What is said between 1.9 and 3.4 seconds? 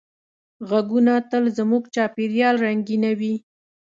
چاپېریال رنګینوي.